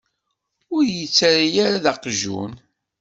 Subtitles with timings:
[0.75, 2.53] Ur yi-ttarra d aqjun.